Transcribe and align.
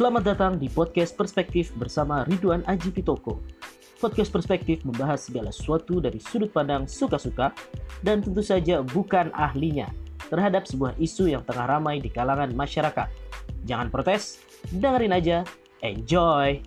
Selamat 0.00 0.32
datang 0.32 0.56
di 0.56 0.64
podcast 0.72 1.12
Perspektif 1.12 1.76
bersama 1.76 2.24
Ridwan 2.24 2.64
Aji 2.64 2.88
Pitoko. 2.88 3.36
Podcast 4.00 4.32
Perspektif 4.32 4.80
membahas 4.80 5.28
segala 5.28 5.52
sesuatu 5.52 6.00
dari 6.00 6.16
sudut 6.16 6.48
pandang 6.48 6.88
suka-suka 6.88 7.52
dan 8.00 8.24
tentu 8.24 8.40
saja 8.40 8.80
bukan 8.80 9.28
ahlinya 9.36 9.92
terhadap 10.32 10.64
sebuah 10.64 10.96
isu 10.96 11.28
yang 11.36 11.44
tengah 11.44 11.68
ramai 11.68 12.00
di 12.00 12.08
kalangan 12.08 12.48
masyarakat. 12.48 13.12
Jangan 13.68 13.92
protes, 13.92 14.40
dengerin 14.72 15.12
aja, 15.12 15.44
enjoy! 15.84 16.64